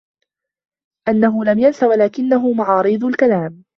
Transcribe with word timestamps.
أَنَّهُ 1.09 1.43
لَمْ 1.45 1.59
يَنْسَ 1.59 1.83
وَلَكِنَّهُ 1.83 2.53
مَعَارِيضُ 2.53 3.05
الْكَلَامِ 3.05 3.63